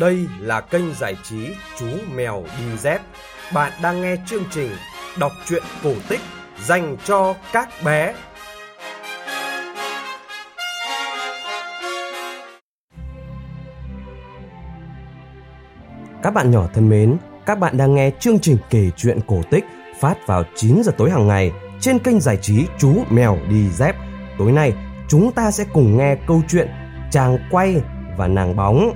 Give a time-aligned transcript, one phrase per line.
[0.00, 3.00] Đây là kênh giải trí Chú Mèo Đi Dép.
[3.54, 4.70] Bạn đang nghe chương trình
[5.18, 6.20] đọc truyện cổ tích
[6.64, 8.14] dành cho các bé.
[16.22, 19.64] Các bạn nhỏ thân mến, các bạn đang nghe chương trình kể chuyện cổ tích
[20.00, 23.96] phát vào 9 giờ tối hàng ngày trên kênh giải trí Chú Mèo Đi Dép.
[24.38, 24.72] Tối nay,
[25.08, 26.68] chúng ta sẽ cùng nghe câu chuyện
[27.10, 27.80] Chàng quay
[28.16, 28.92] và nàng bóng.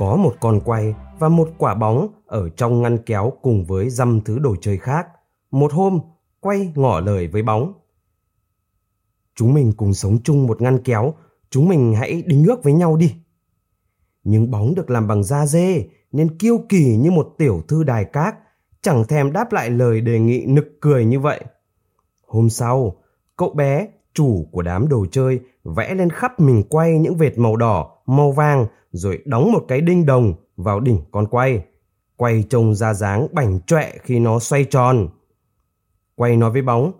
[0.00, 4.20] Có một con quay và một quả bóng ở trong ngăn kéo cùng với dăm
[4.24, 5.06] thứ đồ chơi khác.
[5.50, 6.00] Một hôm,
[6.40, 7.72] quay ngỏ lời với bóng.
[9.34, 11.14] Chúng mình cùng sống chung một ngăn kéo,
[11.50, 13.14] chúng mình hãy đính ước với nhau đi.
[14.24, 18.04] Nhưng bóng được làm bằng da dê nên kiêu kỳ như một tiểu thư đài
[18.04, 18.34] cát,
[18.82, 21.44] chẳng thèm đáp lại lời đề nghị nực cười như vậy.
[22.26, 22.96] Hôm sau,
[23.36, 27.56] cậu bé, chủ của đám đồ chơi, vẽ lên khắp mình quay những vệt màu
[27.56, 31.64] đỏ, màu vàng rồi đóng một cái đinh đồng vào đỉnh con quay.
[32.16, 35.08] Quay trông ra dáng bảnh trọe khi nó xoay tròn.
[36.14, 36.92] Quay nói với bóng,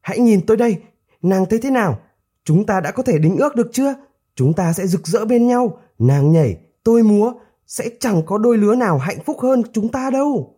[0.00, 0.76] hãy nhìn tôi đây,
[1.22, 1.98] nàng thấy thế nào?
[2.44, 3.94] Chúng ta đã có thể đính ước được chưa?
[4.34, 7.32] Chúng ta sẽ rực rỡ bên nhau, nàng nhảy, tôi múa,
[7.66, 10.56] sẽ chẳng có đôi lứa nào hạnh phúc hơn chúng ta đâu.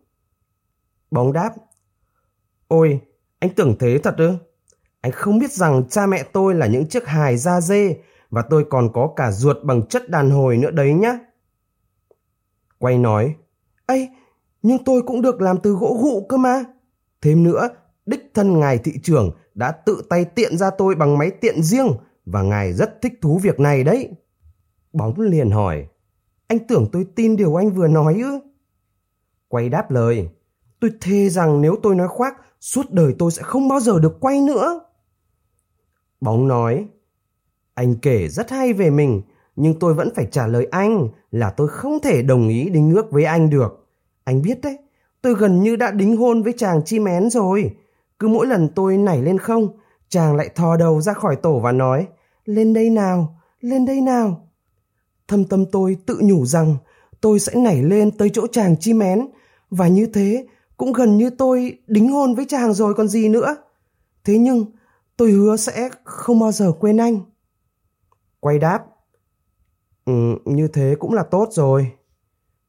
[1.11, 1.53] Bóng đáp,
[2.67, 2.99] ôi,
[3.39, 4.33] anh tưởng thế thật ư?
[5.01, 7.95] Anh không biết rằng cha mẹ tôi là những chiếc hài da dê
[8.29, 11.19] và tôi còn có cả ruột bằng chất đàn hồi nữa đấy nhá.
[12.77, 13.35] Quay nói,
[13.85, 14.09] ấy,
[14.61, 16.63] nhưng tôi cũng được làm từ gỗ gụ cơ mà.
[17.21, 17.69] Thêm nữa,
[18.05, 21.87] đích thân ngài thị trưởng đã tự tay tiện ra tôi bằng máy tiện riêng
[22.25, 24.09] và ngài rất thích thú việc này đấy.
[24.93, 25.87] Bóng liền hỏi,
[26.47, 28.39] anh tưởng tôi tin điều anh vừa nói ư?
[29.47, 30.29] Quay đáp lời,
[30.79, 34.17] tôi thề rằng nếu tôi nói khoác, suốt đời tôi sẽ không bao giờ được
[34.19, 34.79] quay nữa.
[36.21, 36.87] Bóng nói,
[37.79, 39.21] anh kể rất hay về mình,
[39.55, 43.11] nhưng tôi vẫn phải trả lời anh là tôi không thể đồng ý đính ước
[43.11, 43.87] với anh được.
[44.23, 44.77] Anh biết đấy,
[45.21, 47.75] tôi gần như đã đính hôn với chàng chim én rồi.
[48.19, 49.67] Cứ mỗi lần tôi nảy lên không,
[50.09, 52.07] chàng lại thò đầu ra khỏi tổ và nói,
[52.45, 54.47] lên đây nào, lên đây nào.
[55.27, 56.75] Thâm tâm tôi tự nhủ rằng
[57.21, 59.27] tôi sẽ nảy lên tới chỗ chàng chim én,
[59.69, 60.45] và như thế
[60.77, 63.55] cũng gần như tôi đính hôn với chàng rồi còn gì nữa.
[64.23, 64.65] Thế nhưng
[65.17, 67.19] tôi hứa sẽ không bao giờ quên anh.
[68.39, 68.85] Quay đáp.
[70.05, 71.91] Ừ, như thế cũng là tốt rồi.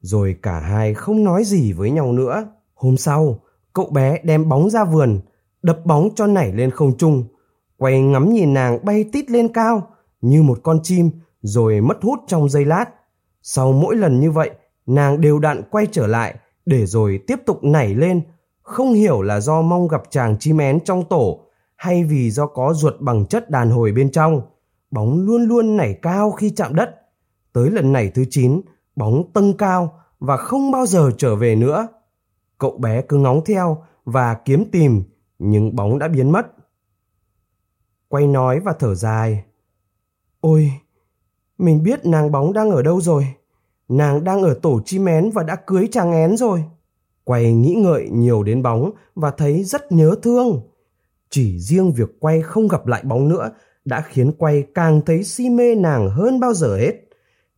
[0.01, 2.45] Rồi cả hai không nói gì với nhau nữa.
[2.73, 3.39] Hôm sau,
[3.73, 5.19] cậu bé đem bóng ra vườn,
[5.61, 7.23] đập bóng cho nảy lên không trung.
[7.77, 9.87] Quay ngắm nhìn nàng bay tít lên cao
[10.21, 11.11] như một con chim
[11.41, 12.85] rồi mất hút trong giây lát.
[13.41, 14.51] Sau mỗi lần như vậy,
[14.85, 18.21] nàng đều đặn quay trở lại để rồi tiếp tục nảy lên.
[18.61, 21.39] Không hiểu là do mong gặp chàng chim én trong tổ
[21.75, 24.41] hay vì do có ruột bằng chất đàn hồi bên trong
[24.91, 27.01] bóng luôn luôn nảy cao khi chạm đất.
[27.53, 28.61] Tới lần này thứ 9,
[28.95, 31.87] bóng tâng cao và không bao giờ trở về nữa.
[32.57, 35.03] Cậu bé cứ ngóng theo và kiếm tìm,
[35.39, 36.47] nhưng bóng đã biến mất.
[38.07, 39.43] Quay nói và thở dài.
[40.41, 40.71] Ôi,
[41.57, 43.27] mình biết nàng bóng đang ở đâu rồi.
[43.87, 46.63] Nàng đang ở tổ chim én và đã cưới chàng én rồi.
[47.23, 50.61] Quay nghĩ ngợi nhiều đến bóng và thấy rất nhớ thương.
[51.29, 53.51] Chỉ riêng việc quay không gặp lại bóng nữa
[53.85, 56.93] đã khiến quay càng thấy si mê nàng hơn bao giờ hết.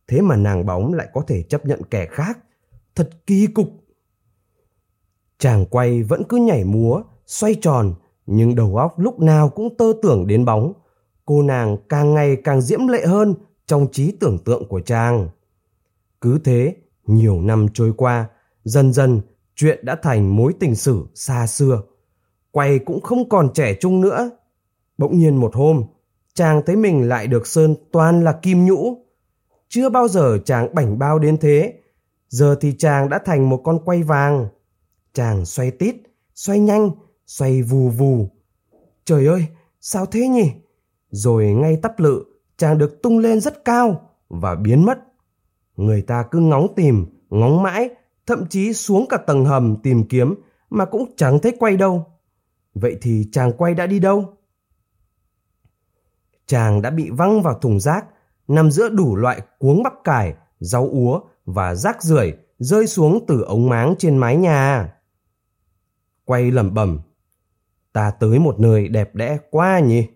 [0.08, 2.38] Thế mà nàng bóng lại có thể chấp nhận kẻ khác.
[2.94, 3.68] Thật kỳ cục.
[5.38, 7.94] Chàng quay vẫn cứ nhảy múa, xoay tròn,
[8.26, 10.72] nhưng đầu óc lúc nào cũng tơ tưởng đến bóng.
[11.24, 13.34] Cô nàng càng ngày càng diễm lệ hơn
[13.66, 15.28] trong trí tưởng tượng của chàng.
[16.20, 16.76] Cứ thế,
[17.06, 18.28] nhiều năm trôi qua,
[18.64, 19.20] dần dần
[19.56, 21.82] chuyện đã thành mối tình sử xa xưa.
[22.50, 24.30] Quay cũng không còn trẻ trung nữa.
[24.98, 25.84] Bỗng nhiên một hôm,
[26.34, 28.98] chàng thấy mình lại được sơn toàn là kim nhũ.
[29.68, 31.74] Chưa bao giờ chàng bảnh bao đến thế.
[32.28, 34.48] Giờ thì chàng đã thành một con quay vàng.
[35.12, 35.96] Chàng xoay tít,
[36.34, 36.90] xoay nhanh,
[37.26, 38.28] xoay vù vù.
[39.04, 39.46] Trời ơi,
[39.80, 40.50] sao thế nhỉ?
[41.10, 42.24] Rồi ngay tắp lự,
[42.56, 44.98] chàng được tung lên rất cao và biến mất.
[45.76, 47.90] Người ta cứ ngóng tìm, ngóng mãi,
[48.26, 50.34] thậm chí xuống cả tầng hầm tìm kiếm
[50.70, 52.06] mà cũng chẳng thấy quay đâu.
[52.74, 54.36] Vậy thì chàng quay đã đi đâu?
[56.46, 58.06] Chàng đã bị văng vào thùng rác,
[58.48, 63.42] nằm giữa đủ loại cuống bắp cải, rau úa và rác rưởi rơi xuống từ
[63.42, 64.92] ống máng trên mái nhà.
[66.24, 67.00] Quay lẩm bẩm,
[67.92, 70.06] ta tới một nơi đẹp đẽ quá nhỉ.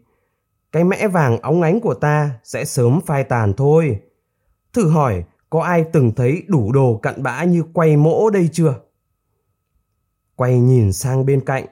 [0.73, 4.01] Cái mẽ vàng óng ánh của ta sẽ sớm phai tàn thôi.
[4.73, 8.75] Thử hỏi có ai từng thấy đủ đồ cặn bã như quay mỗ đây chưa?
[10.37, 11.67] Quay nhìn sang bên cạnh,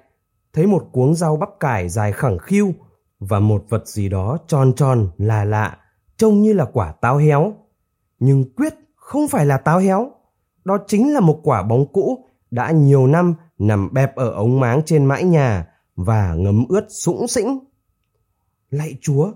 [0.53, 2.75] thấy một cuống rau bắp cải dài khẳng khiu
[3.21, 5.79] và một vật gì đó tròn tròn là lạ
[6.17, 7.55] trông như là quả táo héo.
[8.19, 10.11] Nhưng quyết không phải là táo héo.
[10.65, 14.83] Đó chính là một quả bóng cũ đã nhiều năm nằm bẹp ở ống máng
[14.87, 15.67] trên mãi nhà
[15.97, 17.59] và ngấm ướt sũng sĩnh.
[18.71, 19.33] Lạy chúa,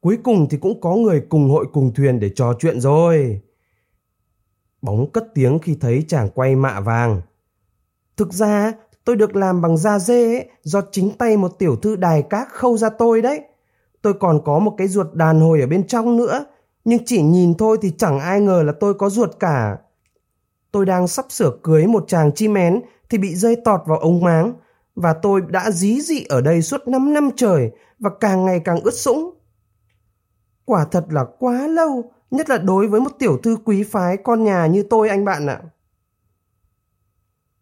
[0.00, 3.40] cuối cùng thì cũng có người cùng hội cùng thuyền để trò chuyện rồi.
[4.82, 7.22] Bóng cất tiếng khi thấy chàng quay mạ vàng.
[8.16, 8.72] Thực ra,
[9.10, 12.48] tôi được làm bằng da dê ấy, do chính tay một tiểu thư đài các
[12.52, 13.40] khâu ra tôi đấy.
[14.02, 16.44] Tôi còn có một cái ruột đàn hồi ở bên trong nữa,
[16.84, 19.78] nhưng chỉ nhìn thôi thì chẳng ai ngờ là tôi có ruột cả.
[20.72, 24.20] Tôi đang sắp sửa cưới một chàng chim én thì bị rơi tọt vào ống
[24.20, 24.52] máng
[24.94, 28.80] và tôi đã dí dị ở đây suốt 5 năm trời và càng ngày càng
[28.80, 29.30] ướt sũng.
[30.64, 34.44] Quả thật là quá lâu, nhất là đối với một tiểu thư quý phái con
[34.44, 35.60] nhà như tôi anh bạn ạ.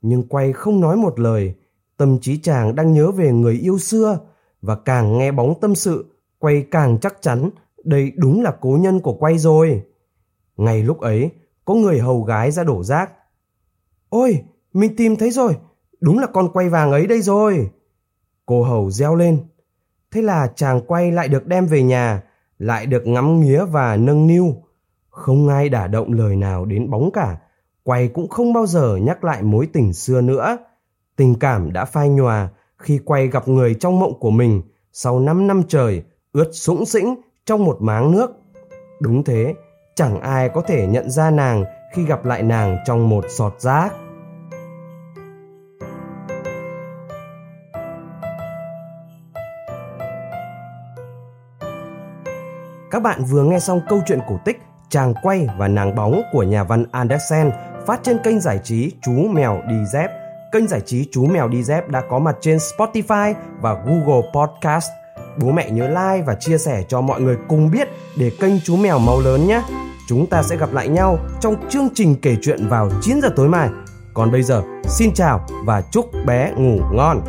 [0.03, 1.55] Nhưng quay không nói một lời,
[1.97, 4.19] tâm trí chàng đang nhớ về người yêu xưa
[4.62, 7.50] và càng nghe bóng tâm sự, quay càng chắc chắn
[7.85, 9.83] đây đúng là cố nhân của quay rồi.
[10.56, 11.31] Ngay lúc ấy,
[11.65, 13.12] có người hầu gái ra đổ rác.
[14.09, 15.56] Ôi, mình tìm thấy rồi,
[16.00, 17.71] đúng là con quay vàng ấy đây rồi.
[18.47, 19.39] Cô hầu reo lên.
[20.11, 22.23] Thế là chàng quay lại được đem về nhà,
[22.59, 24.55] lại được ngắm nghía và nâng niu.
[25.11, 27.39] Không ai đả động lời nào đến bóng cả,
[27.88, 30.56] quay cũng không bao giờ nhắc lại mối tình xưa nữa.
[31.17, 32.49] Tình cảm đã phai nhòa
[32.79, 34.62] khi quay gặp người trong mộng của mình
[34.93, 36.02] sau 5 năm trời
[36.32, 37.14] ướt sũng sĩnh
[37.46, 38.31] trong một máng nước.
[39.00, 39.55] Đúng thế,
[39.94, 41.64] chẳng ai có thể nhận ra nàng
[41.94, 43.94] khi gặp lại nàng trong một sọt rác.
[52.90, 54.58] Các bạn vừa nghe xong câu chuyện cổ tích
[54.90, 57.50] Chàng quay và nàng bóng của nhà văn Andersen
[57.88, 60.11] phát trên kênh giải trí Chú Mèo Đi Dép.
[60.52, 64.88] Kênh giải trí Chú Mèo Đi Dép đã có mặt trên Spotify và Google Podcast.
[65.40, 68.76] Bố mẹ nhớ like và chia sẻ cho mọi người cùng biết để kênh Chú
[68.76, 69.62] Mèo màu lớn nhé.
[70.08, 73.49] Chúng ta sẽ gặp lại nhau trong chương trình kể chuyện vào 9 giờ tối
[73.49, 73.69] mai.
[74.14, 77.20] Còn bây giờ, xin chào và chúc bé ngủ ngon.